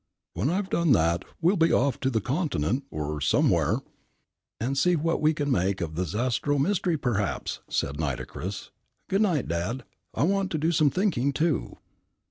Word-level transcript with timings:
When 0.33 0.49
I've 0.49 0.71
done 0.71 0.93
that, 0.93 1.23
we'll 1.41 1.57
be 1.57 1.71
off 1.71 1.99
to 1.99 2.09
the 2.09 2.21
Continent 2.21 2.85
or 2.89 3.21
somewhere" 3.21 3.81
"And 4.59 4.75
see 4.75 4.95
what 4.95 5.21
we 5.21 5.31
can 5.31 5.51
make 5.51 5.79
of 5.79 5.93
the 5.93 6.05
Zastrow 6.05 6.57
Mystery, 6.59 6.97
perhaps!" 6.97 7.59
said 7.69 7.99
Nitocris. 7.99 8.71
"Good 9.07 9.21
night, 9.21 9.47
Dad. 9.47 9.83
I 10.15 10.23
want 10.23 10.49
to 10.53 10.57
do 10.57 10.71
some 10.71 10.89
thinking, 10.89 11.33
too." 11.33 11.77